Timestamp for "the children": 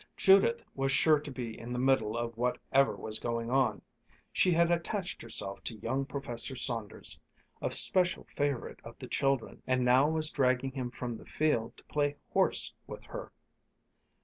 8.97-9.61